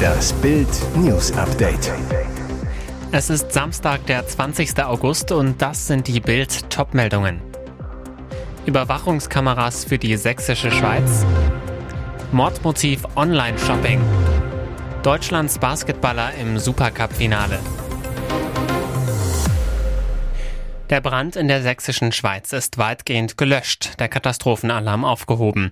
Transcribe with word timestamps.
Das 0.00 0.32
Bild 0.34 0.68
News 0.96 1.32
Update. 1.32 1.92
Es 3.12 3.28
ist 3.28 3.52
Samstag, 3.52 4.06
der 4.06 4.26
20. 4.26 4.82
August 4.84 5.32
und 5.32 5.60
das 5.60 5.86
sind 5.86 6.08
die 6.08 6.20
Bild 6.20 6.70
Topmeldungen. 6.70 7.40
Überwachungskameras 8.66 9.84
für 9.84 9.98
die 9.98 10.16
sächsische 10.16 10.70
Schweiz. 10.70 11.24
Mordmotiv 12.32 13.04
Online-Shopping. 13.16 14.00
Deutschlands 15.02 15.58
Basketballer 15.58 16.34
im 16.34 16.58
Supercup-Finale. 16.58 17.58
Der 20.90 21.00
Brand 21.00 21.36
in 21.36 21.46
der 21.46 21.62
sächsischen 21.62 22.10
Schweiz 22.10 22.52
ist 22.52 22.76
weitgehend 22.76 23.38
gelöscht, 23.38 24.00
der 24.00 24.08
Katastrophenalarm 24.08 25.04
aufgehoben. 25.04 25.70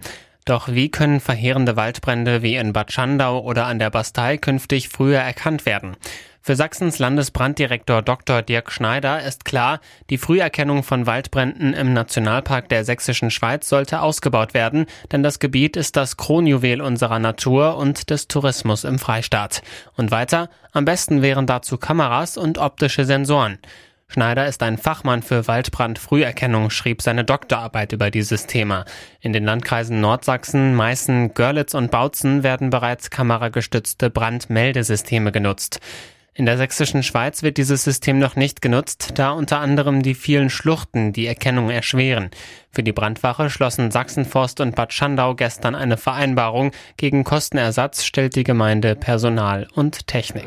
Doch 0.48 0.68
wie 0.68 0.90
können 0.90 1.20
verheerende 1.20 1.76
Waldbrände 1.76 2.40
wie 2.40 2.56
in 2.56 2.72
Bad 2.72 2.90
Schandau 2.90 3.40
oder 3.40 3.66
an 3.66 3.78
der 3.78 3.90
Bastei 3.90 4.38
künftig 4.38 4.88
früher 4.88 5.18
erkannt 5.18 5.66
werden? 5.66 5.94
Für 6.40 6.56
Sachsens 6.56 6.98
Landesbranddirektor 6.98 8.00
Dr. 8.00 8.40
Dirk 8.40 8.72
Schneider 8.72 9.22
ist 9.22 9.44
klar, 9.44 9.80
die 10.08 10.16
Früherkennung 10.16 10.84
von 10.84 11.04
Waldbränden 11.04 11.74
im 11.74 11.92
Nationalpark 11.92 12.70
der 12.70 12.86
Sächsischen 12.86 13.30
Schweiz 13.30 13.68
sollte 13.68 14.00
ausgebaut 14.00 14.54
werden, 14.54 14.86
denn 15.12 15.22
das 15.22 15.38
Gebiet 15.38 15.76
ist 15.76 15.96
das 15.96 16.16
Kronjuwel 16.16 16.80
unserer 16.80 17.18
Natur 17.18 17.76
und 17.76 18.08
des 18.08 18.26
Tourismus 18.28 18.84
im 18.84 18.98
Freistaat. 18.98 19.60
Und 19.98 20.10
weiter, 20.10 20.48
am 20.72 20.86
besten 20.86 21.20
wären 21.20 21.46
dazu 21.46 21.76
Kameras 21.76 22.38
und 22.38 22.56
optische 22.56 23.04
Sensoren. 23.04 23.58
Schneider 24.10 24.46
ist 24.46 24.62
ein 24.62 24.78
Fachmann 24.78 25.22
für 25.22 25.46
Waldbrandfrüherkennung, 25.46 26.70
schrieb 26.70 27.02
seine 27.02 27.24
Doktorarbeit 27.24 27.92
über 27.92 28.10
dieses 28.10 28.46
Thema. 28.46 28.86
In 29.20 29.34
den 29.34 29.44
Landkreisen 29.44 30.00
Nordsachsen, 30.00 30.74
Meißen, 30.74 31.34
Görlitz 31.34 31.74
und 31.74 31.90
Bautzen 31.90 32.42
werden 32.42 32.70
bereits 32.70 33.10
kameragestützte 33.10 34.08
Brandmeldesysteme 34.08 35.30
genutzt. 35.30 35.80
In 36.32 36.46
der 36.46 36.56
sächsischen 36.56 37.02
Schweiz 37.02 37.42
wird 37.42 37.58
dieses 37.58 37.84
System 37.84 38.18
noch 38.18 38.34
nicht 38.34 38.62
genutzt, 38.62 39.10
da 39.16 39.32
unter 39.32 39.58
anderem 39.58 40.02
die 40.02 40.14
vielen 40.14 40.50
Schluchten 40.50 41.12
die 41.12 41.26
Erkennung 41.26 41.68
erschweren. 41.68 42.30
Für 42.70 42.84
die 42.84 42.92
Brandwache 42.92 43.50
schlossen 43.50 43.90
Sachsenforst 43.90 44.60
und 44.60 44.76
Bad 44.76 44.92
Schandau 44.92 45.34
gestern 45.34 45.74
eine 45.74 45.96
Vereinbarung. 45.96 46.70
Gegen 46.96 47.24
Kostenersatz 47.24 48.04
stellt 48.04 48.36
die 48.36 48.44
Gemeinde 48.44 48.94
Personal 48.94 49.66
und 49.74 50.06
Technik. 50.06 50.46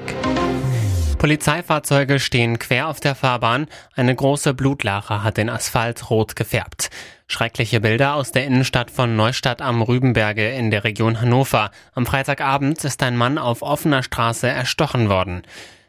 Polizeifahrzeuge 1.22 2.20
stehen 2.20 2.58
quer 2.58 2.88
auf 2.88 3.00
der 3.00 3.14
Fahrbahn. 3.14 3.68
Eine 3.96 4.16
große 4.16 4.56
Blutlache 4.56 5.22
hat 5.22 5.38
den 5.38 5.52
Asphalt 5.52 6.10
rot 6.10 6.36
gefärbt. 6.36 6.90
Schreckliche 7.28 7.80
Bilder 7.80 8.16
aus 8.16 8.32
der 8.32 8.48
Innenstadt 8.48 8.90
von 8.90 9.16
Neustadt 9.16 9.62
am 9.62 9.84
Rübenberge 9.84 10.50
in 10.50 10.72
der 10.72 10.84
Region 10.84 11.22
Hannover. 11.22 11.70
Am 11.94 12.08
Freitagabend 12.08 12.84
ist 12.84 13.04
ein 13.04 13.18
Mann 13.18 13.38
auf 13.38 13.62
offener 13.62 14.02
Straße 14.02 14.48
erstochen 14.48 15.10
worden. 15.10 15.44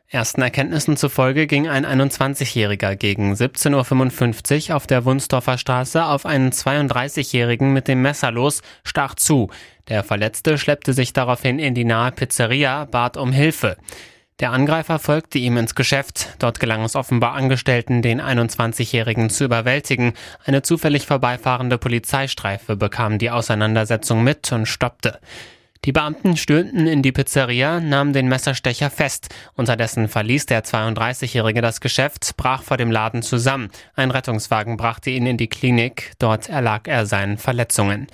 Ersten 0.06 0.42
Erkenntnissen 0.42 0.98
zufolge 0.98 1.46
ging 1.46 1.66
ein 1.66 1.86
21-Jähriger 1.86 2.94
gegen 2.96 3.32
17.55 3.32 4.68
Uhr 4.68 4.76
auf 4.76 4.86
der 4.86 5.06
Wunsdorfer 5.06 5.56
Straße 5.56 6.04
auf 6.04 6.26
einen 6.26 6.50
32-Jährigen 6.50 7.72
mit 7.72 7.88
dem 7.88 8.02
Messer 8.02 8.32
los, 8.32 8.60
stach 8.84 9.14
zu. 9.14 9.48
Der 9.88 10.04
Verletzte 10.04 10.58
schleppte 10.58 10.92
sich 10.92 11.14
daraufhin 11.14 11.58
in 11.58 11.74
die 11.74 11.86
nahe 11.86 12.12
Pizzeria, 12.12 12.84
bat 12.84 13.16
um 13.16 13.32
Hilfe. 13.32 13.78
Der 14.42 14.50
Angreifer 14.50 14.98
folgte 14.98 15.38
ihm 15.38 15.56
ins 15.56 15.76
Geschäft. 15.76 16.34
Dort 16.40 16.58
gelang 16.58 16.82
es 16.82 16.96
offenbar 16.96 17.34
Angestellten, 17.34 18.02
den 18.02 18.20
21-Jährigen 18.20 19.30
zu 19.30 19.44
überwältigen. 19.44 20.14
Eine 20.44 20.62
zufällig 20.62 21.06
vorbeifahrende 21.06 21.78
Polizeistreife 21.78 22.74
bekam 22.74 23.18
die 23.18 23.30
Auseinandersetzung 23.30 24.24
mit 24.24 24.50
und 24.50 24.66
stoppte. 24.66 25.20
Die 25.84 25.92
Beamten 25.92 26.36
stürmten 26.36 26.88
in 26.88 27.02
die 27.02 27.12
Pizzeria, 27.12 27.78
nahmen 27.78 28.12
den 28.12 28.26
Messerstecher 28.26 28.90
fest. 28.90 29.28
Unterdessen 29.54 30.08
verließ 30.08 30.46
der 30.46 30.64
32-Jährige 30.64 31.60
das 31.60 31.80
Geschäft, 31.80 32.36
brach 32.36 32.64
vor 32.64 32.76
dem 32.76 32.90
Laden 32.90 33.22
zusammen. 33.22 33.70
Ein 33.94 34.10
Rettungswagen 34.10 34.76
brachte 34.76 35.10
ihn 35.10 35.26
in 35.26 35.36
die 35.36 35.48
Klinik. 35.48 36.14
Dort 36.18 36.48
erlag 36.48 36.88
er 36.88 37.06
seinen 37.06 37.38
Verletzungen. 37.38 38.08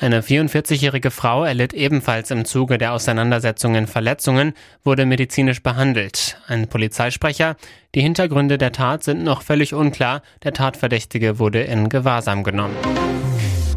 Eine 0.00 0.20
44-jährige 0.20 1.10
Frau 1.10 1.42
erlitt 1.42 1.74
ebenfalls 1.74 2.30
im 2.30 2.44
Zuge 2.44 2.78
der 2.78 2.92
Auseinandersetzungen 2.92 3.88
Verletzungen, 3.88 4.54
wurde 4.84 5.06
medizinisch 5.06 5.60
behandelt. 5.60 6.40
Ein 6.46 6.68
Polizeisprecher, 6.68 7.56
die 7.96 8.02
Hintergründe 8.02 8.58
der 8.58 8.70
Tat 8.70 9.02
sind 9.02 9.24
noch 9.24 9.42
völlig 9.42 9.74
unklar, 9.74 10.22
der 10.44 10.52
Tatverdächtige 10.52 11.40
wurde 11.40 11.62
in 11.62 11.88
Gewahrsam 11.88 12.44
genommen. 12.44 12.76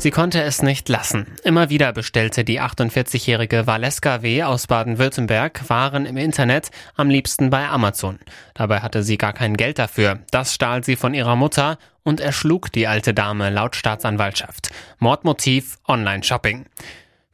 Sie 0.01 0.09
konnte 0.09 0.41
es 0.41 0.63
nicht 0.63 0.89
lassen. 0.89 1.27
Immer 1.43 1.69
wieder 1.69 1.93
bestellte 1.93 2.43
die 2.43 2.59
48-jährige 2.59 3.67
Valeska 3.67 4.23
W. 4.23 4.41
aus 4.41 4.65
Baden-Württemberg 4.65 5.69
Waren 5.69 6.07
im 6.07 6.17
Internet, 6.17 6.71
am 6.95 7.11
liebsten 7.11 7.51
bei 7.51 7.69
Amazon. 7.69 8.17
Dabei 8.55 8.79
hatte 8.79 9.03
sie 9.03 9.19
gar 9.19 9.33
kein 9.33 9.55
Geld 9.55 9.77
dafür. 9.77 10.17
Das 10.31 10.55
stahl 10.55 10.83
sie 10.83 10.95
von 10.95 11.13
ihrer 11.13 11.35
Mutter 11.35 11.77
und 12.01 12.19
erschlug 12.19 12.71
die 12.71 12.87
alte 12.87 13.13
Dame 13.13 13.51
laut 13.51 13.75
Staatsanwaltschaft. 13.75 14.71
Mordmotiv 14.97 15.77
Online-Shopping. 15.87 16.65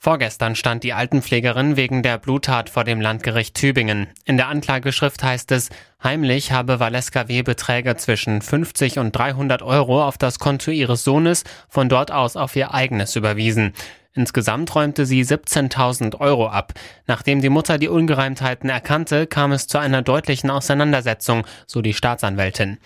Vorgestern 0.08 0.56
stand 0.56 0.86
die 0.86 0.94
Altenpflegerin 0.94 1.76
wegen 1.76 2.02
der 2.02 2.18
Bluttat 2.18 2.70
vor 2.70 2.86
dem 2.86 3.02
Landgericht 3.02 3.56
Tübingen. 3.56 4.08
In 4.24 4.38
der 4.38 4.48
Anklageschrift 4.48 5.22
heißt 5.22 5.52
es, 5.52 5.70
heimlich 6.02 6.54
habe 6.54 6.80
Valeska 6.80 7.28
W. 7.28 7.42
Beträge 7.42 7.98
zwischen 7.98 8.42
50 8.42 9.00
und 9.00 9.12
300 9.12 9.62
Euro 9.64 10.02
auf 10.02 10.18
das 10.18 10.40
Konto 10.40 10.72
ihres 10.72 11.04
Sohnes 11.04 11.44
von 11.68 11.90
dort 11.90 12.10
aus 12.10 12.38
auf 12.38 12.56
ihr 12.56 12.74
eigenes 12.74 13.18
überwiesen. 13.18 13.74
Insgesamt 14.14 14.74
räumte 14.74 15.06
sie 15.06 15.24
17.000 15.24 16.22
Euro 16.22 16.48
ab. 16.48 16.72
Nachdem 17.06 17.42
die 17.42 17.50
Mutter 17.50 17.78
die 17.78 17.90
Ungereimtheiten 17.90 18.70
erkannte, 18.70 19.28
kam 19.28 19.52
es 19.52 19.68
zu 19.68 19.78
einer 19.78 20.04
deutlichen 20.04 20.50
Auseinandersetzung, 20.50 21.46
so 21.66 21.82
die 21.82 21.94
Staatsanwältin. 21.94 22.78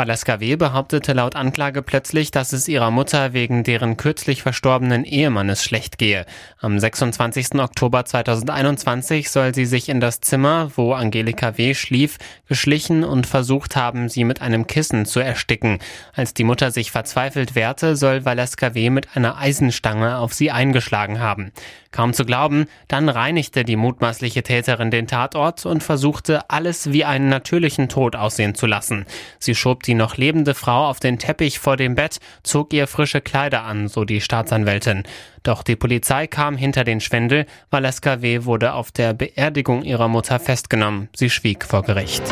Valeska 0.00 0.40
W. 0.40 0.56
behauptete 0.56 1.12
laut 1.12 1.36
Anklage 1.36 1.82
plötzlich, 1.82 2.30
dass 2.30 2.54
es 2.54 2.68
ihrer 2.68 2.90
Mutter 2.90 3.34
wegen 3.34 3.64
deren 3.64 3.98
kürzlich 3.98 4.40
verstorbenen 4.40 5.04
Ehemannes 5.04 5.62
schlecht 5.62 5.98
gehe. 5.98 6.24
Am 6.58 6.78
26. 6.78 7.56
Oktober 7.56 8.06
2021 8.06 9.28
soll 9.28 9.54
sie 9.54 9.66
sich 9.66 9.90
in 9.90 10.00
das 10.00 10.22
Zimmer, 10.22 10.72
wo 10.74 10.94
Angelika 10.94 11.58
W. 11.58 11.74
schlief, 11.74 12.16
geschlichen 12.48 13.04
und 13.04 13.26
versucht 13.26 13.76
haben, 13.76 14.08
sie 14.08 14.24
mit 14.24 14.40
einem 14.40 14.66
Kissen 14.66 15.04
zu 15.04 15.20
ersticken. 15.20 15.80
Als 16.14 16.32
die 16.32 16.44
Mutter 16.44 16.70
sich 16.70 16.90
verzweifelt 16.92 17.54
wehrte, 17.54 17.94
soll 17.94 18.24
Valeska 18.24 18.72
W. 18.74 18.88
mit 18.88 19.14
einer 19.18 19.36
Eisenstange 19.36 20.16
auf 20.16 20.32
sie 20.32 20.50
eingeschlagen 20.50 21.20
haben. 21.20 21.52
Kaum 21.92 22.12
zu 22.12 22.24
glauben, 22.24 22.66
dann 22.86 23.08
reinigte 23.08 23.64
die 23.64 23.74
mutmaßliche 23.74 24.44
Täterin 24.44 24.92
den 24.92 25.08
Tatort 25.08 25.66
und 25.66 25.82
versuchte, 25.82 26.48
alles 26.48 26.92
wie 26.92 27.04
einen 27.04 27.28
natürlichen 27.28 27.88
Tod 27.88 28.14
aussehen 28.14 28.54
zu 28.54 28.66
lassen. 28.66 29.06
Sie 29.40 29.56
schob 29.56 29.82
die 29.82 29.94
noch 29.94 30.16
lebende 30.16 30.54
Frau 30.54 30.86
auf 30.86 31.00
den 31.00 31.18
Teppich 31.18 31.58
vor 31.58 31.76
dem 31.76 31.96
Bett, 31.96 32.20
zog 32.44 32.72
ihr 32.72 32.86
frische 32.86 33.20
Kleider 33.20 33.62
an, 33.62 33.88
so 33.88 34.04
die 34.04 34.20
Staatsanwältin. 34.20 35.02
Doch 35.42 35.64
die 35.64 35.76
Polizei 35.76 36.28
kam 36.28 36.56
hinter 36.56 36.84
den 36.84 37.00
Schwindel, 37.00 37.46
Valeska 37.70 38.22
W. 38.22 38.44
wurde 38.44 38.74
auf 38.74 38.92
der 38.92 39.12
Beerdigung 39.12 39.82
ihrer 39.82 40.06
Mutter 40.08 40.38
festgenommen. 40.38 41.08
Sie 41.16 41.30
schwieg 41.30 41.64
vor 41.64 41.82
Gericht. 41.82 42.22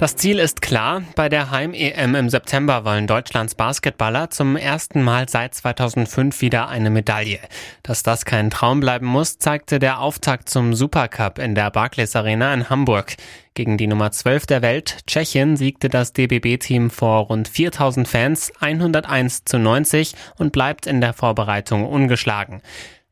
Das 0.00 0.16
Ziel 0.16 0.38
ist 0.38 0.62
klar. 0.62 1.02
Bei 1.14 1.28
der 1.28 1.50
Heim-EM 1.50 2.14
im 2.14 2.30
September 2.30 2.86
wollen 2.86 3.06
Deutschlands 3.06 3.54
Basketballer 3.54 4.30
zum 4.30 4.56
ersten 4.56 5.02
Mal 5.02 5.28
seit 5.28 5.54
2005 5.54 6.40
wieder 6.40 6.70
eine 6.70 6.88
Medaille. 6.88 7.38
Dass 7.82 8.02
das 8.02 8.24
kein 8.24 8.48
Traum 8.48 8.80
bleiben 8.80 9.04
muss, 9.04 9.36
zeigte 9.36 9.78
der 9.78 10.00
Auftakt 10.00 10.48
zum 10.48 10.72
Supercup 10.72 11.38
in 11.38 11.54
der 11.54 11.70
Barclays 11.70 12.16
Arena 12.16 12.54
in 12.54 12.70
Hamburg. 12.70 13.16
Gegen 13.52 13.76
die 13.76 13.88
Nummer 13.88 14.10
12 14.10 14.46
der 14.46 14.62
Welt, 14.62 15.00
Tschechien, 15.06 15.58
siegte 15.58 15.90
das 15.90 16.14
DBB-Team 16.14 16.88
vor 16.88 17.26
rund 17.26 17.46
4000 17.46 18.08
Fans 18.08 18.52
101 18.58 19.44
zu 19.44 19.58
90 19.58 20.14
und 20.38 20.52
bleibt 20.52 20.86
in 20.86 21.02
der 21.02 21.12
Vorbereitung 21.12 21.84
ungeschlagen. 21.84 22.62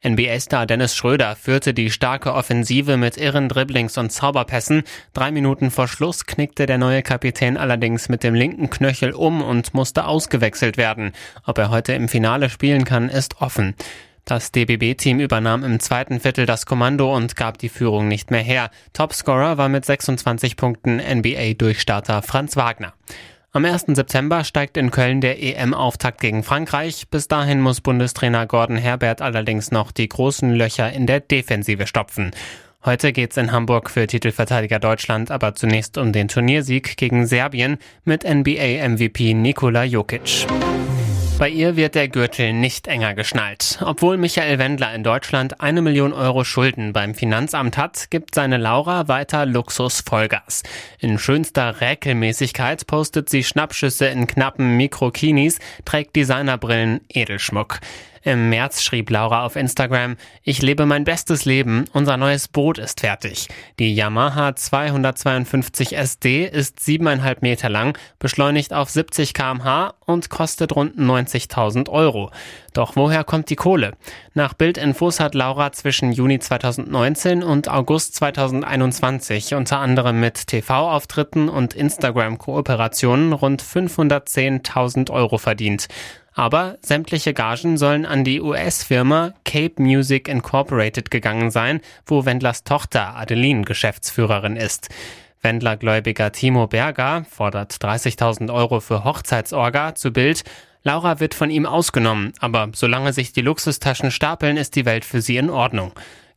NBA-Star 0.05 0.67
Dennis 0.67 0.95
Schröder 0.95 1.35
führte 1.35 1.75
die 1.75 1.91
starke 1.91 2.33
Offensive 2.33 2.97
mit 2.97 3.17
irren 3.17 3.49
Dribblings 3.49 3.99
und 3.99 4.11
Zauberpässen. 4.11 4.85
Drei 5.13 5.33
Minuten 5.33 5.73
vor 5.73 5.89
Schluss 5.89 6.25
knickte 6.25 6.67
der 6.67 6.79
neue 6.79 7.03
Kapitän 7.03 7.57
allerdings 7.57 8.09
mit 8.09 8.23
dem 8.23 8.35
linken 8.35 8.71
Knöchel 8.71 9.13
um 9.13 9.43
und 9.43 9.75
musste 9.75 10.05
ausgewechselt 10.05 10.77
werden. 10.77 11.13
Ob 11.45 11.59
er 11.59 11.71
heute 11.71 11.95
im 11.95 12.09
Finale 12.09 12.49
spielen 12.49 12.85
kann, 12.85 13.09
ist 13.09 13.41
offen. 13.41 13.75
Das 14.25 14.53
DBB-Team 14.53 15.21
übernahm 15.21 15.65
im 15.65 15.81
zweiten 15.81 16.21
Viertel 16.21 16.45
das 16.47 16.67
Kommando 16.67 17.17
und 17.17 17.35
gab 17.35 17.59
die 17.59 17.71
Führung 17.71 18.09
nicht 18.09 18.31
mehr 18.31 18.43
her. 18.43 18.71
Topscorer 18.93 19.59
war 19.59 19.69
mit 19.69 19.85
26 19.85 20.57
Punkten 20.57 20.99
NBA-Durchstarter 20.99 22.23
Franz 22.23 22.55
Wagner. 22.55 22.93
Am 23.51 23.65
1. 23.65 23.87
September 23.95 24.45
steigt 24.45 24.77
in 24.77 24.91
Köln 24.91 25.23
der 25.23 25.43
EM-Auftakt 25.43 26.21
gegen 26.21 26.43
Frankreich. 26.43 27.09
Bis 27.09 27.29
dahin 27.29 27.63
muss 27.63 27.81
Bundestrainer 27.81 28.47
Gordon 28.47 28.77
Herbert 28.77 29.23
allerdings 29.23 29.71
noch 29.71 29.91
die 29.91 30.07
großen 30.07 30.53
Löcher 30.53 30.93
in 30.93 31.07
der 31.07 31.21
Defensive 31.21 31.87
stopfen. 31.87 32.33
Heute 32.85 33.15
geht's 33.15 33.39
in 33.39 33.51
Hamburg 33.51 33.89
für 33.89 34.07
Titelverteidiger 34.07 34.79
Deutschland 34.79 35.31
aber 35.31 35.55
zunächst 35.55 35.97
um 35.97 36.13
den 36.13 36.29
Turniersieg 36.29 36.99
gegen 36.99 37.27
Serbien 37.27 37.79
mit 38.05 38.23
NBA-MVP 38.23 39.33
Nikola 39.33 39.83
Jokic. 39.83 40.47
Bei 41.39 41.49
ihr 41.49 41.77
wird 41.77 41.95
der 41.95 42.09
Gürtel 42.09 42.53
nicht 42.53 42.89
enger 42.89 43.15
geschnallt. 43.15 43.79
Obwohl 43.81 44.17
Michael 44.17 44.59
Wendler 44.59 44.93
in 44.93 45.05
Deutschland 45.05 45.61
eine 45.61 45.83
Million 45.83 46.13
Euro 46.13 46.43
Schulden 46.43 46.93
beim 46.93 47.15
Finanzamt 47.15 47.77
hat, 47.77 48.11
gibt 48.11 48.35
seine 48.35 48.57
Laura 48.57 49.07
weiter 49.07 49.47
Luxus 49.47 50.01
Vollgas. 50.01 50.65
In 50.99 51.17
schönster 51.17 51.81
Räkelmäßigkeit 51.81 52.89
postet 52.89 53.31
sie 53.31 53.45
Schnappschüsse 53.45 54.07
in 54.07 54.27
knappen 54.27 54.77
Mikrokinis, 54.77 55.61
trägt 55.85 56.17
Designerbrillen, 56.17 57.03
Edelschmuck. 57.09 57.79
Im 58.23 58.49
März 58.51 58.83
schrieb 58.83 59.11
Laura 59.11 59.45
auf 59.45 59.57
Instagram, 59.57 60.17
ich 60.43 60.63
lebe 60.63 60.87
mein 60.87 61.05
bestes 61.05 61.45
Leben, 61.45 61.85
unser 61.93 62.17
neues 62.17 62.49
Boot 62.49 62.79
ist 62.79 63.01
fertig. 63.01 63.49
Die 63.79 63.95
Yamaha 63.95 64.57
252 64.57 65.97
SD 65.97 66.47
ist 66.47 66.81
siebeneinhalb 66.81 67.43
Meter 67.43 67.69
lang, 67.69 67.97
beschleunigt 68.19 68.73
auf 68.73 68.91
70 68.91 69.35
kmh 69.35 69.95
und 70.05 70.31
kostet 70.31 70.75
rund 70.75 70.99
90.000 70.99 71.89
Euro. 71.89 72.31
Doch 72.73 72.97
woher 72.97 73.25
kommt 73.25 73.51
die 73.51 73.57
Kohle? 73.57 73.93
Nach 74.35 74.55
Bildinfos 74.55 75.21
hat 75.21 75.35
Laura 75.35 75.73
zwischen 75.73 76.13
Juni 76.13 76.39
2019 76.39 77.43
und 77.43 77.69
August 77.69 78.15
2021 78.15 79.55
unter 79.55 79.81
anderem 79.81 80.21
mit 80.21 80.47
TV-Auftritten 80.47 81.49
und 81.49 81.75
Instagram-Kooperationen 81.75 83.33
rund 83.33 83.63
510.000 83.63 85.11
Euro 85.11 85.39
verdient. 85.39 85.89
Aber 86.39 86.79
sämtliche 86.83 87.35
Gagen 87.35 87.77
sollen 87.79 88.07
an 88.07 88.23
die 88.23 88.41
US-Firma 88.41 89.35
Cape 89.45 89.83
Music 89.83 90.29
Incorporated 90.29 91.11
gegangen 91.11 91.51
sein, 91.51 91.81
wo 92.07 92.27
Wendlers 92.27 92.63
Tochter 92.63 93.17
Adeline 93.17 93.63
Geschäftsführerin 93.63 94.55
ist. 94.55 94.89
Wendlergläubiger 95.43 96.31
Timo 96.31 96.69
Berger 96.69 97.27
fordert 97.29 97.73
30.000 97.73 98.55
Euro 98.55 98.79
für 98.79 99.03
Hochzeitsorga 99.03 99.97
zu 99.97 100.13
Bild. 100.13 100.45
Laura 100.85 101.19
wird 101.19 101.35
von 101.35 101.51
ihm 101.51 101.67
ausgenommen, 101.67 102.33
aber 102.39 102.69
solange 102.73 103.13
sich 103.13 103.33
die 103.33 103.43
Luxustaschen 103.43 104.13
stapeln, 104.13 104.57
ist 104.57 104.77
die 104.77 104.85
Welt 104.85 105.05
für 105.05 105.21
sie 105.21 105.39
in 105.39 105.51
Ordnung. 105.51 105.91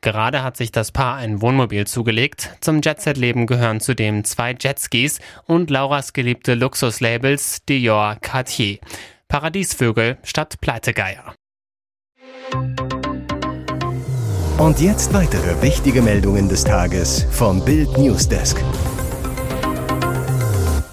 Gerade 0.03 0.42
hat 0.42 0.57
sich 0.57 0.71
das 0.71 0.92
Paar 0.92 1.18
ein 1.18 1.44
Wohnmobil 1.44 1.86
zugelegt. 1.86 2.50
Zum 2.59 2.81
Jetset-Leben 2.81 3.45
gehören 3.45 3.80
zudem 3.80 4.24
zwei 4.24 4.56
Jetskis 4.59 5.19
und 5.45 5.69
Lauras 5.69 6.13
geliebte 6.13 6.56
Luxuslabels 6.56 7.63
Dior 7.65 8.18
Cartier. 8.19 8.80
Paradiesvögel 9.31 10.17
statt 10.23 10.59
Pleitegeier. 10.59 11.33
Und 14.57 14.81
jetzt 14.81 15.13
weitere 15.13 15.61
wichtige 15.61 16.01
Meldungen 16.01 16.49
des 16.49 16.65
Tages 16.65 17.25
vom 17.31 17.63
Bild 17.63 17.97
Newsdesk. 17.97 18.61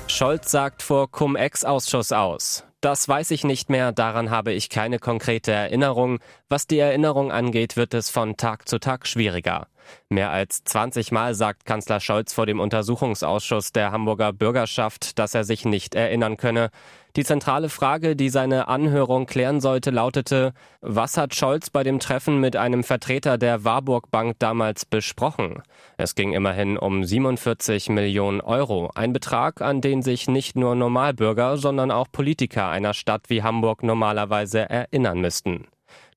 Scholz 0.06 0.52
sagt 0.52 0.82
vor 0.82 1.10
Cum-Ex-Ausschuss 1.10 2.12
aus. 2.12 2.62
Das 2.80 3.08
weiß 3.08 3.32
ich 3.32 3.42
nicht 3.42 3.70
mehr, 3.70 3.90
daran 3.90 4.30
habe 4.30 4.52
ich 4.52 4.70
keine 4.70 5.00
konkrete 5.00 5.50
Erinnerung. 5.50 6.20
Was 6.48 6.68
die 6.68 6.78
Erinnerung 6.78 7.32
angeht, 7.32 7.76
wird 7.76 7.92
es 7.92 8.08
von 8.08 8.36
Tag 8.36 8.68
zu 8.68 8.78
Tag 8.78 9.08
schwieriger. 9.08 9.66
Mehr 10.08 10.30
als 10.30 10.64
20 10.64 11.12
Mal 11.12 11.34
sagt 11.34 11.64
Kanzler 11.64 12.00
Scholz 12.00 12.32
vor 12.32 12.46
dem 12.46 12.60
Untersuchungsausschuss 12.60 13.72
der 13.72 13.92
Hamburger 13.92 14.32
Bürgerschaft, 14.32 15.18
dass 15.18 15.34
er 15.34 15.44
sich 15.44 15.64
nicht 15.64 15.94
erinnern 15.94 16.36
könne. 16.36 16.70
Die 17.16 17.24
zentrale 17.24 17.68
Frage, 17.68 18.14
die 18.14 18.28
seine 18.28 18.68
Anhörung 18.68 19.26
klären 19.26 19.60
sollte, 19.60 19.90
lautete, 19.90 20.52
was 20.80 21.16
hat 21.16 21.34
Scholz 21.34 21.68
bei 21.68 21.82
dem 21.82 21.98
Treffen 21.98 22.38
mit 22.38 22.54
einem 22.54 22.84
Vertreter 22.84 23.38
der 23.38 23.64
Warburg 23.64 24.10
Bank 24.10 24.36
damals 24.38 24.84
besprochen? 24.84 25.62
Es 25.96 26.14
ging 26.14 26.32
immerhin 26.32 26.78
um 26.78 27.02
47 27.02 27.88
Millionen 27.88 28.40
Euro, 28.40 28.90
ein 28.94 29.12
Betrag, 29.12 29.62
an 29.62 29.80
den 29.80 30.02
sich 30.02 30.28
nicht 30.28 30.54
nur 30.54 30.74
Normalbürger, 30.74 31.56
sondern 31.56 31.90
auch 31.90 32.06
Politiker 32.12 32.68
einer 32.68 32.94
Stadt 32.94 33.22
wie 33.28 33.42
Hamburg 33.42 33.82
normalerweise 33.82 34.70
erinnern 34.70 35.20
müssten. 35.20 35.66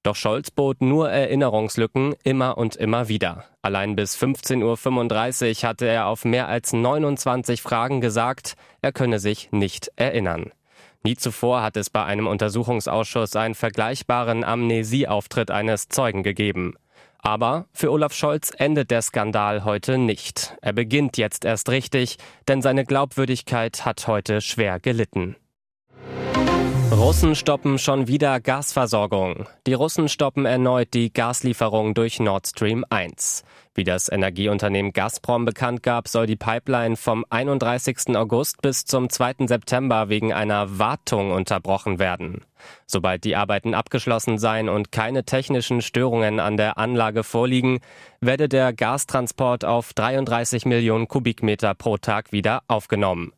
Doch 0.04 0.16
Scholz 0.16 0.50
bot 0.50 0.82
nur 0.82 1.12
Erinnerungslücken 1.12 2.16
immer 2.24 2.58
und 2.58 2.76
immer 2.76 3.08
wieder. 3.08 3.46
Allein 3.62 3.96
bis 3.96 4.18
15.35 4.18 5.64
Uhr 5.64 5.70
hatte 5.70 5.86
er 5.86 6.08
auf 6.08 6.26
mehr 6.26 6.48
als 6.48 6.74
29 6.74 7.62
Fragen 7.62 8.02
gesagt, 8.02 8.56
er 8.82 8.92
könne 8.92 9.20
sich 9.20 9.52
nicht 9.52 9.92
erinnern. 9.98 10.52
Nie 11.04 11.16
zuvor 11.16 11.62
hat 11.62 11.78
es 11.78 11.90
bei 11.90 12.04
einem 12.04 12.28
Untersuchungsausschuss 12.28 13.36
einen 13.36 13.56
vergleichbaren 13.56 14.44
Amnesieauftritt 14.44 15.52
eines 15.52 15.88
Zeugen 15.88 16.24
gegeben. 16.24 16.76
Aber 17.20 17.66
für 17.72 17.92
Olaf 17.92 18.14
Scholz 18.14 18.52
endet 18.58 18.90
der 18.90 19.04
Skandal 19.04 19.64
heute 19.64 20.00
nicht. 20.00 20.56
Er 20.62 20.74
beginnt 20.74 21.18
jetzt 21.18 21.46
erst 21.46 21.70
richtig, 21.70 22.18
denn 22.48 22.64
seine 22.64 22.86
Glaubwürdigkeit 22.86 23.86
hat 23.86 24.08
heute 24.08 24.42
schwer 24.42 24.80
gelitten. 24.80 25.36
Russen 26.92 27.36
stoppen 27.36 27.80
schon 27.80 28.10
wieder 28.10 28.42
Gasversorgung. 28.42 29.48
Die 29.66 29.74
Russen 29.74 30.10
stoppen 30.10 30.46
erneut 30.46 30.94
die 30.94 31.12
Gaslieferung 31.12 31.94
durch 31.94 32.20
Nord 32.20 32.48
Stream 32.48 32.84
1. 32.90 33.46
Wie 33.74 33.86
das 33.86 34.10
Energieunternehmen 34.10 34.92
Gazprom 34.92 35.46
bekannt 35.46 35.84
gab, 35.84 36.10
soll 36.10 36.26
die 36.26 36.36
Pipeline 36.36 36.98
vom 36.98 37.26
31. 37.30 38.18
August 38.18 38.62
bis 38.62 38.84
zum 38.84 39.10
2. 39.10 39.48
September 39.48 40.10
wegen 40.10 40.34
einer 40.34 40.80
Wartung 40.80 41.32
unterbrochen 41.32 41.98
werden. 41.98 42.44
Sobald 42.86 43.24
die 43.24 43.38
Arbeiten 43.38 43.74
abgeschlossen 43.74 44.38
seien 44.38 44.68
und 44.68 44.92
keine 44.92 45.24
technischen 45.24 45.82
Störungen 45.82 46.42
an 46.42 46.58
der 46.58 46.78
Anlage 46.78 47.24
vorliegen, 47.24 47.80
werde 48.20 48.50
der 48.50 48.74
Gastransport 48.74 49.64
auf 49.64 49.94
33 49.94 50.66
Millionen 50.66 51.08
Kubikmeter 51.08 51.74
pro 51.74 51.96
Tag 51.98 52.34
wieder 52.34 52.64
aufgenommen. 52.68 53.32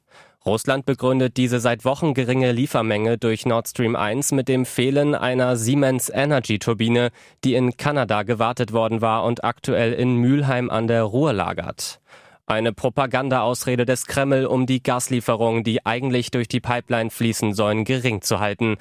Russland 0.45 0.85
begründet 0.85 1.37
diese 1.37 1.61
seit 1.61 1.85
Wochen 1.85 2.13
geringe 2.13 2.51
Liefermenge 2.51 3.17
durch 3.17 3.45
Nord 3.45 3.69
Stream 3.69 3.95
1 3.95 4.33
mit 4.33 4.49
dem 4.49 4.65
Fehlen 4.65 5.15
einer 5.15 5.55
Siemens 5.55 6.09
Energy 6.09 6.59
Turbine, 6.59 7.11
die 7.45 7.53
in 7.53 7.77
Kanada 7.77 8.23
gewartet 8.23 8.73
worden 8.73 9.01
war 9.01 9.23
und 9.23 9.45
aktuell 9.45 9.93
in 9.93 10.17
Mülheim 10.17 10.69
an 10.69 10.87
der 10.87 11.03
Ruhr 11.03 11.31
lagert. 11.31 12.01
Eine 12.45 12.73
Propagandaausrede 12.73 13.85
des 13.85 14.05
Kreml, 14.05 14.45
um 14.45 14.65
die 14.65 14.83
Gaslieferungen, 14.83 15.63
die 15.63 15.85
eigentlich 15.85 16.29
durch 16.29 16.49
die 16.49 16.59
Pipeline 16.59 17.09
fließen 17.09 17.53
sollen, 17.53 17.85
gering 17.85 18.21
zu 18.21 18.41
halten. 18.41 18.75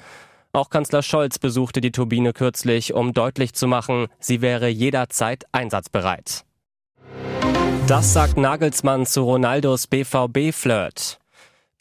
Auch 0.51 0.69
Kanzler 0.69 1.01
Scholz 1.01 1.39
besuchte 1.39 1.79
die 1.79 1.93
Turbine 1.93 2.33
kürzlich, 2.33 2.93
um 2.93 3.13
deutlich 3.13 3.53
zu 3.53 3.67
machen, 3.67 4.07
sie 4.19 4.41
wäre 4.41 4.67
jederzeit 4.67 5.45
einsatzbereit. 5.53 6.43
Das 7.87 8.11
sagt 8.11 8.35
Nagelsmann 8.35 9.05
zu 9.05 9.23
Ronaldos 9.23 9.87
BVB-Flirt. 9.87 11.22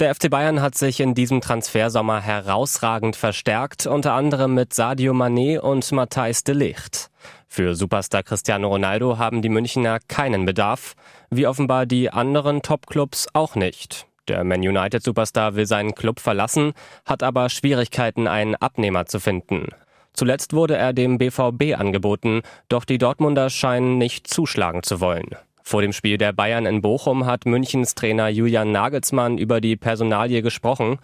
Der 0.02 0.12
FC 0.16 0.28
Bayern 0.28 0.60
hat 0.60 0.74
sich 0.74 0.98
in 0.98 1.14
diesem 1.14 1.40
Transfersommer 1.40 2.20
herausragend 2.20 3.14
verstärkt, 3.14 3.86
unter 3.86 4.14
anderem 4.14 4.52
mit 4.52 4.74
Sadio 4.74 5.12
Mané 5.12 5.60
und 5.60 5.92
Matthijs 5.92 6.42
de 6.42 6.56
Ligt. 6.56 7.08
Für 7.46 7.76
Superstar 7.76 8.24
Cristiano 8.24 8.66
Ronaldo 8.66 9.18
haben 9.18 9.42
die 9.42 9.48
Münchner 9.48 10.00
keinen 10.08 10.44
Bedarf, 10.44 10.96
wie 11.30 11.46
offenbar 11.46 11.86
die 11.86 12.10
anderen 12.10 12.62
Topclubs 12.62 13.28
auch 13.32 13.54
nicht. 13.54 14.08
Der 14.26 14.42
Man 14.42 14.62
United 14.62 15.04
Superstar 15.04 15.54
will 15.54 15.66
seinen 15.66 15.94
Club 15.94 16.18
verlassen, 16.18 16.72
hat 17.06 17.22
aber 17.22 17.48
Schwierigkeiten, 17.48 18.26
einen 18.26 18.56
Abnehmer 18.56 19.06
zu 19.06 19.20
finden. 19.20 19.68
Zuletzt 20.14 20.52
wurde 20.52 20.76
er 20.76 20.92
dem 20.92 21.18
BVB 21.18 21.78
angeboten, 21.78 22.42
doch 22.68 22.84
die 22.84 22.98
Dortmunder 22.98 23.50
scheinen 23.50 23.98
nicht 23.98 24.26
zuschlagen 24.26 24.82
zu 24.82 24.98
wollen. 25.00 25.36
Vor 25.62 25.82
dem 25.82 25.92
Spiel 25.92 26.18
der 26.18 26.32
Bayern 26.32 26.66
in 26.66 26.82
Bochum 26.82 27.26
hat 27.26 27.46
Münchens 27.46 27.94
Trainer 27.94 28.28
Julian 28.28 28.72
Nagelsmann 28.72 29.38
über 29.38 29.60
die 29.60 29.76
Personalie 29.76 30.42
gesprochen. 30.42 30.98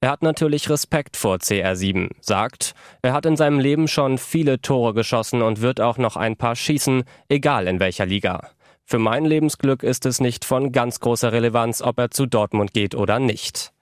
Er 0.00 0.10
hat 0.10 0.22
natürlich 0.22 0.70
Respekt 0.70 1.16
vor 1.16 1.36
CR7, 1.36 2.10
sagt, 2.20 2.74
er 3.02 3.12
hat 3.12 3.26
in 3.26 3.36
seinem 3.36 3.58
Leben 3.58 3.88
schon 3.88 4.18
viele 4.18 4.60
Tore 4.60 4.94
geschossen 4.94 5.42
und 5.42 5.60
wird 5.60 5.80
auch 5.80 5.98
noch 5.98 6.16
ein 6.16 6.36
paar 6.36 6.54
schießen, 6.54 7.02
egal 7.28 7.66
in 7.66 7.80
welcher 7.80 8.06
Liga. 8.06 8.50
Für 8.84 8.98
mein 8.98 9.24
Lebensglück 9.24 9.82
ist 9.82 10.06
es 10.06 10.20
nicht 10.20 10.44
von 10.44 10.72
ganz 10.72 11.00
großer 11.00 11.32
Relevanz, 11.32 11.82
ob 11.82 11.98
er 11.98 12.10
zu 12.10 12.26
Dortmund 12.26 12.72
geht 12.72 12.94
oder 12.94 13.18
nicht. 13.18 13.72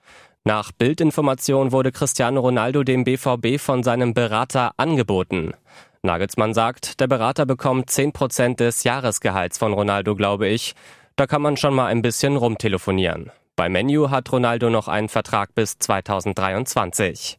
Nach 0.43 0.71
Bildinformation 0.71 1.71
wurde 1.71 1.91
Cristiano 1.91 2.39
Ronaldo 2.39 2.83
dem 2.83 3.03
BVB 3.03 3.59
von 3.59 3.83
seinem 3.83 4.13
Berater 4.13 4.71
angeboten. 4.77 5.53
Nagelsmann 6.07 6.55
sagt, 6.55 6.99
der 6.99 7.05
Berater 7.05 7.45
bekommt 7.45 7.91
10% 7.91 8.55
des 8.55 8.83
Jahresgehalts 8.83 9.59
von 9.59 9.73
Ronaldo, 9.73 10.15
glaube 10.15 10.47
ich. 10.47 10.73
Da 11.15 11.27
kann 11.27 11.43
man 11.43 11.57
schon 11.57 11.75
mal 11.75 11.85
ein 11.85 12.01
bisschen 12.01 12.35
rumtelefonieren. 12.35 13.31
Bei 13.55 13.69
Menu 13.69 14.09
hat 14.09 14.31
Ronaldo 14.31 14.69
noch 14.69 14.87
einen 14.87 15.09
Vertrag 15.09 15.53
bis 15.53 15.77
2023. 15.77 17.37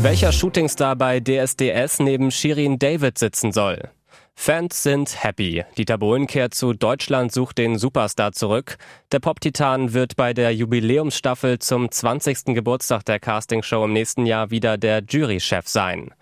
Welcher 0.00 0.32
Shootingstar 0.32 0.96
bei 0.96 1.20
DSDS 1.20 2.00
neben 2.00 2.30
Shirin 2.30 2.78
David 2.78 3.18
sitzen 3.18 3.52
soll? 3.52 3.90
Fans 4.34 4.82
sind 4.82 5.22
happy. 5.22 5.64
Dieter 5.76 5.98
Bohlen 5.98 6.26
kehrt 6.26 6.54
zu 6.54 6.72
Deutschland 6.72 7.32
sucht 7.32 7.58
den 7.58 7.78
Superstar 7.78 8.32
zurück. 8.32 8.78
Der 9.12 9.20
Pop-Titan 9.20 9.92
wird 9.92 10.16
bei 10.16 10.32
der 10.32 10.54
Jubiläumsstaffel 10.54 11.58
zum 11.58 11.90
20. 11.90 12.46
Geburtstag 12.46 13.04
der 13.04 13.20
Castingshow 13.20 13.84
im 13.84 13.92
nächsten 13.92 14.26
Jahr 14.26 14.50
wieder 14.50 14.78
der 14.78 15.02
Jurychef 15.08 15.68
sein. 15.68 16.12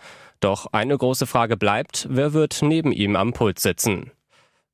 Doch 0.41 0.67
eine 0.73 0.97
große 0.97 1.27
Frage 1.27 1.57
bleibt, 1.57 2.07
wer 2.11 2.33
wird 2.33 2.61
neben 2.63 2.93
ihm 2.93 3.15
am 3.15 3.33
Pult 3.33 3.59
sitzen? 3.59 4.11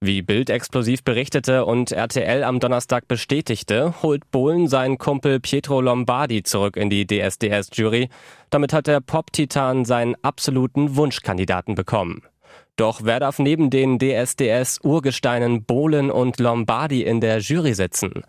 Wie 0.01 0.23
Bild 0.23 0.51
explosiv 0.51 1.03
berichtete 1.03 1.65
und 1.65 1.91
RTL 1.91 2.45
am 2.45 2.61
Donnerstag 2.61 3.09
bestätigte, 3.09 3.95
holt 4.03 4.31
Bohlen 4.31 4.69
seinen 4.69 4.99
Kumpel 4.99 5.41
Pietro 5.41 5.81
Lombardi 5.81 6.43
zurück 6.43 6.77
in 6.77 6.91
die 6.91 7.07
DSDS-Jury. 7.07 8.11
Damit 8.51 8.73
hat 8.73 8.87
der 8.87 9.01
Pop-Titan 9.01 9.85
seinen 9.85 10.15
absoluten 10.23 10.97
Wunschkandidaten 10.97 11.75
bekommen. 11.75 12.23
Doch 12.77 13.01
wer 13.05 13.21
darf 13.21 13.39
neben 13.39 13.71
den 13.71 13.99
DSDS-Urgesteinen 13.99 15.65
Bohlen 15.65 16.11
und 16.11 16.39
Lombardi 16.39 17.03
in 17.03 17.23
der 17.23 17.39
Jury 17.39 17.73
sitzen? 17.73 18.23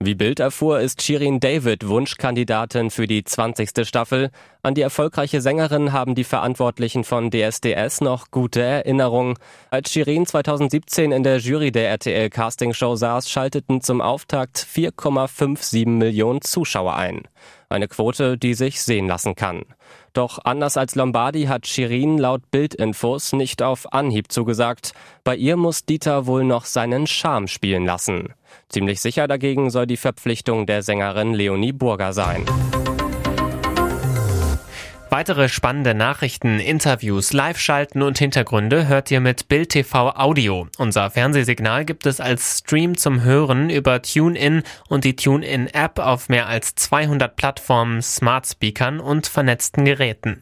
Wie 0.00 0.16
Bild 0.16 0.40
erfuhr, 0.40 0.80
ist 0.80 1.02
Shirin 1.02 1.40
David 1.40 1.88
Wunschkandidatin 1.88 2.90
für 2.90 3.06
die 3.06 3.22
20. 3.24 3.86
Staffel. 3.86 4.30
An 4.62 4.74
die 4.74 4.82
erfolgreiche 4.82 5.40
Sängerin 5.40 5.92
haben 5.92 6.14
die 6.14 6.24
Verantwortlichen 6.24 7.04
von 7.04 7.30
DSDS 7.30 8.00
noch 8.00 8.30
gute 8.30 8.60
Erinnerungen. 8.60 9.36
Als 9.70 9.92
Shirin 9.92 10.26
2017 10.26 11.12
in 11.12 11.22
der 11.22 11.38
Jury 11.38 11.70
der 11.70 11.88
RTL 11.90 12.28
Castingshow 12.28 12.96
saß, 12.96 13.30
schalteten 13.30 13.80
zum 13.80 14.00
Auftakt 14.00 14.58
4,57 14.58 15.88
Millionen 15.88 16.42
Zuschauer 16.42 16.96
ein. 16.96 17.22
Eine 17.68 17.88
Quote, 17.88 18.36
die 18.36 18.54
sich 18.54 18.82
sehen 18.82 19.06
lassen 19.06 19.36
kann. 19.36 19.62
Doch 20.12 20.38
anders 20.44 20.76
als 20.76 20.96
Lombardi 20.96 21.44
hat 21.44 21.66
Shirin 21.66 22.18
laut 22.18 22.50
Bildinfos 22.50 23.32
nicht 23.32 23.62
auf 23.62 23.92
Anhieb 23.92 24.30
zugesagt. 24.30 24.92
Bei 25.22 25.34
ihr 25.34 25.56
muss 25.56 25.84
Dieter 25.84 26.26
wohl 26.26 26.44
noch 26.44 26.66
seinen 26.66 27.06
Charme 27.06 27.48
spielen 27.48 27.86
lassen. 27.86 28.34
Ziemlich 28.68 29.00
sicher 29.00 29.28
dagegen 29.28 29.70
soll 29.70 29.86
die 29.86 29.96
Verpflichtung 29.96 30.66
der 30.66 30.82
Sängerin 30.82 31.34
Leonie 31.34 31.72
Burger 31.72 32.12
sein. 32.12 32.44
Weitere 35.16 35.48
spannende 35.48 35.94
Nachrichten, 35.94 36.58
Interviews, 36.58 37.32
Live-Schalten 37.32 38.02
und 38.02 38.18
Hintergründe 38.18 38.88
hört 38.88 39.12
ihr 39.12 39.20
mit 39.20 39.46
Bild 39.46 39.68
TV 39.68 40.10
Audio. 40.16 40.66
Unser 40.76 41.08
Fernsehsignal 41.08 41.84
gibt 41.84 42.06
es 42.06 42.18
als 42.18 42.58
Stream 42.58 42.96
zum 42.96 43.22
Hören 43.22 43.70
über 43.70 44.02
TuneIn 44.02 44.64
und 44.88 45.04
die 45.04 45.14
TuneIn-App 45.14 46.00
auf 46.00 46.28
mehr 46.28 46.48
als 46.48 46.74
200 46.74 47.36
Plattformen, 47.36 48.02
Smart 48.02 48.44
Speakern 48.44 48.98
und 48.98 49.28
vernetzten 49.28 49.84
Geräten. 49.84 50.40